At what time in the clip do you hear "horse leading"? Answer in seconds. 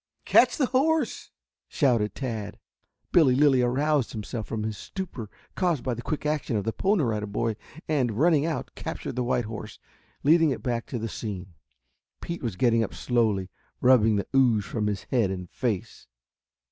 9.45-10.49